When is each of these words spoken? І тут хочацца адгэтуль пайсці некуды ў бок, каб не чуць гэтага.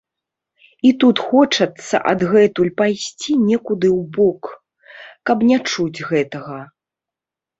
І 0.89 0.91
тут 1.01 1.19
хочацца 1.25 1.95
адгэтуль 2.11 2.71
пайсці 2.79 3.31
некуды 3.49 3.87
ў 3.99 4.01
бок, 4.15 4.43
каб 5.31 5.37
не 5.51 5.57
чуць 5.75 5.99
гэтага. 6.13 6.57